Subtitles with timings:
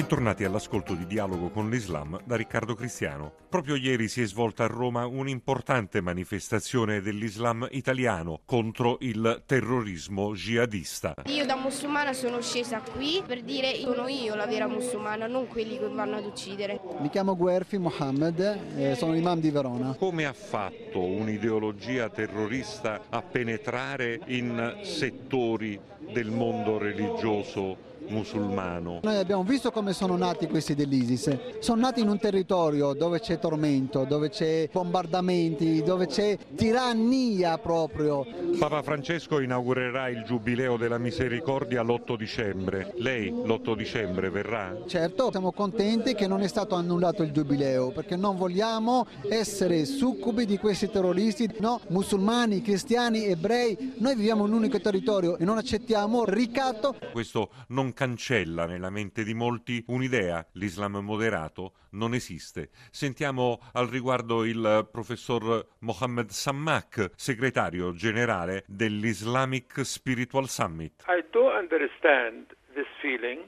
[0.00, 3.34] Bentornati all'ascolto di Dialogo con l'Islam da Riccardo Cristiano.
[3.50, 11.16] Proprio ieri si è svolta a Roma un'importante manifestazione dell'Islam italiano contro il terrorismo jihadista.
[11.26, 15.78] Io da musulmana sono scesa qui per dire sono io la vera musulmana, non quelli
[15.78, 16.80] che vanno ad uccidere.
[17.00, 19.96] Mi chiamo Guerfi Mohammed, eh, sono imam di Verona.
[19.98, 25.78] Come ha fatto un'ideologia terrorista a penetrare in settori
[26.10, 29.00] del mondo religioso musulmano.
[29.02, 31.58] Noi abbiamo visto come sono nati questi dell'ISIS.
[31.60, 38.26] Sono nati in un territorio dove c'è tormento, dove c'è bombardamenti, dove c'è tirannia proprio.
[38.58, 42.92] Papa Francesco inaugurerà il Giubileo della Misericordia l'8 dicembre.
[42.96, 44.76] Lei l'8 dicembre verrà?
[44.86, 50.46] Certo, siamo contenti che non è stato annullato il Giubileo perché non vogliamo essere succubi
[50.46, 53.94] di questi terroristi, no, musulmani, cristiani, ebrei.
[53.98, 56.96] Noi viviamo in un unico territorio e non accettiamo ricatto.
[57.12, 62.70] Questo non cancella nella mente di molti un'idea, l'Islam moderato non esiste.
[62.90, 71.04] Sentiamo al riguardo il professor Mohammed Sammak, segretario generale dell'Islamic Spiritual Summit.
[71.08, 72.56] I do understand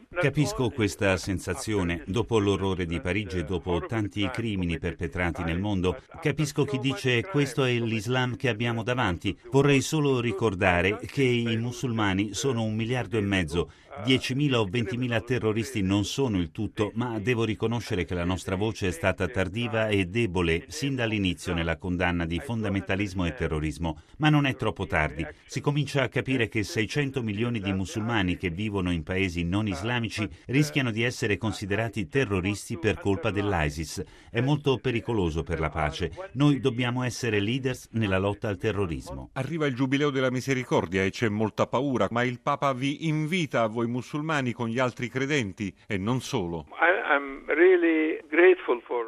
[0.08, 5.96] Capisco questa sensazione dopo l'orrore di Parigi e dopo tanti crimini perpetrati nel mondo.
[6.20, 9.36] Capisco chi dice questo è l'Islam che abbiamo davanti.
[9.50, 13.70] Vorrei solo ricordare che i musulmani sono un miliardo e mezzo
[14.04, 18.88] 10.000 o 20.000 terroristi non sono il tutto, ma devo riconoscere che la nostra voce
[18.88, 24.00] è stata tardiva e debole sin dall'inizio nella condanna di fondamentalismo e terrorismo.
[24.16, 25.26] Ma non è troppo tardi.
[25.44, 30.28] Si comincia a capire che 600 milioni di musulmani che vivono in paesi non islamici
[30.46, 34.02] rischiano di essere considerati terroristi per colpa dell'ISIS.
[34.30, 36.10] È molto pericoloso per la pace.
[36.32, 39.30] Noi dobbiamo essere leaders nella lotta al terrorismo.
[39.34, 43.68] Arriva il Giubileo della Misericordia e c'è molta paura, ma il Papa vi invita a
[43.68, 46.66] voi musulmani con gli altri credenti e non solo.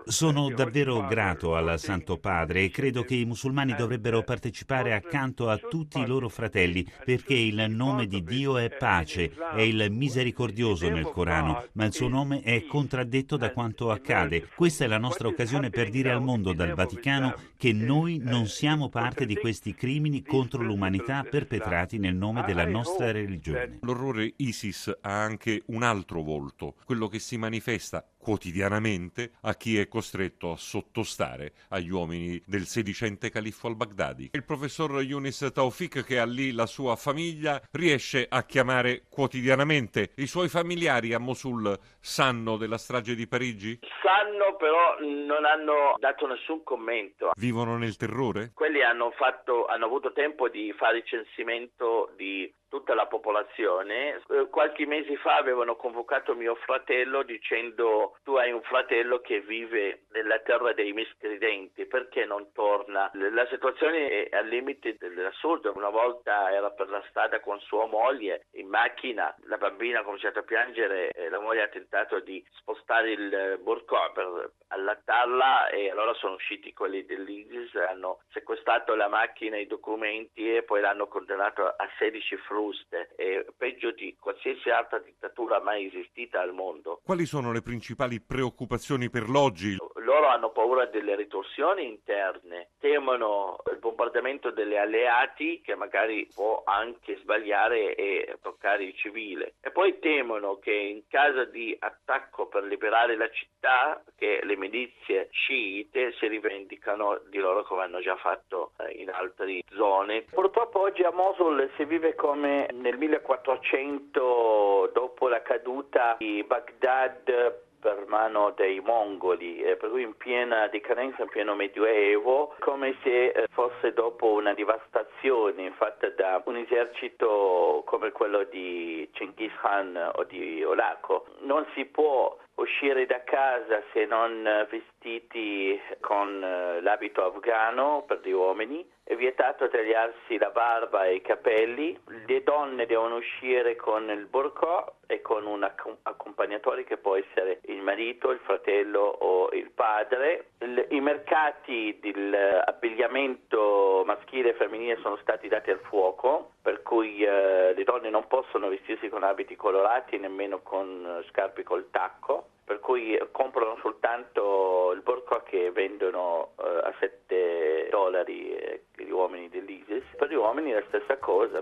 [0.04, 5.56] Sono davvero grato al Santo Padre e credo che i musulmani dovrebbero partecipare accanto a
[5.56, 11.04] tutti i loro fratelli perché il nome di Dio è pace, è il misericordioso nel
[11.04, 14.48] Corano, ma il suo nome è contraddetto da quanto accade.
[14.54, 18.90] Questa è la nostra occasione per dire al mondo dal Vaticano che noi non siamo
[18.90, 23.78] parte di questi crimini contro l'umanità perpetrati nel nome della nostra religione.
[23.80, 29.86] L'orrore ISIS ha anche un altro volto, quello che si manifesta quotidianamente a chi è
[29.86, 34.30] costretto a sottostare agli uomini del sedicente califfo al-Baghdadi.
[34.32, 40.26] Il professor Yunis Taufik, che ha lì la sua famiglia, riesce a chiamare quotidianamente i
[40.26, 43.78] suoi familiari a Mosul sanno della strage di Parigi?
[44.02, 47.32] Sanno, però non hanno dato nessun commento.
[47.36, 48.52] Vivono nel terrore?
[48.54, 54.20] Quelli hanno, fatto, hanno avuto tempo di fare il censimento di tutta la popolazione.
[54.28, 60.06] Eh, qualche mese fa avevano convocato mio fratello dicendo tu hai un fratello che vive
[60.10, 63.08] nella terra dei miscredenti, perché non torna?
[63.12, 65.72] La situazione è al limite dell'assurdo.
[65.76, 70.40] Una volta era per la strada con sua moglie in macchina, la bambina ha cominciato
[70.40, 76.12] a piangere e la moglie ha tentato di spostare il burco per allattarla e allora
[76.14, 81.88] sono usciti quelli dell'ISIS, hanno sequestrato la macchina, i documenti e poi l'hanno condannato a
[81.98, 87.00] 16 frutti fruste e peggio di qualsiasi altra dittatura mai esistita al mondo.
[87.04, 89.76] Quali sono le principali preoccupazioni per l'oggi?
[90.04, 97.16] Loro hanno paura delle ritorsioni interne, temono il bombardamento degli alleati che magari può anche
[97.16, 103.16] sbagliare e toccare il civile e poi temono che in caso di attacco per liberare
[103.16, 108.90] la città che le milizie sciite si rivendicano di loro come hanno già fatto eh,
[109.00, 110.26] in altre zone.
[110.30, 118.06] Purtroppo oggi a Mosul si vive come nel 1400 dopo la caduta di Baghdad per
[118.06, 123.46] mano dei mongoli, eh, per cui in piena decadenza, in pieno medioevo, come se eh,
[123.52, 130.64] fosse dopo una devastazione fatta da un esercito come quello di Genghis Khan o di
[130.64, 131.26] Olaco.
[131.40, 138.30] Non si può uscire da casa se non vestiti con eh, l'abito afghano per gli
[138.30, 144.26] uomini, è vietato tagliarsi la barba e i capelli, le donne devono uscire con il
[144.26, 150.52] burqa e con un accompagnatore che può essere il marito, il fratello o il padre.
[150.88, 157.84] I mercati dell'abbigliamento maschile e femminile sono stati dati al fuoco, per cui eh, le
[157.84, 163.76] donne non possono vestirsi con abiti colorati nemmeno con scarpe col tacco per cui comprano
[163.82, 170.34] soltanto il burqa che vendono eh, a 7 dollari eh, gli uomini dell'ISIS, per gli
[170.34, 171.60] uomini è la stessa cosa.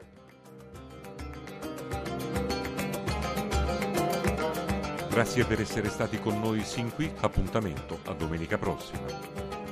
[5.12, 9.71] Grazie per essere stati con noi sin qui, appuntamento a domenica prossima.